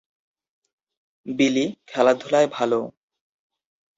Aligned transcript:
বিলি 1.25 1.65
খেলাধুলায় 1.87 2.47
ভালো। 2.51 2.79